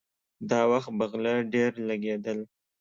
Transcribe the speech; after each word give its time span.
دا 0.49 0.61
وخت 0.71 0.89
به 0.97 1.05
غله 1.11 1.33
ډېر 1.53 1.71
لګېدل. 1.89 2.39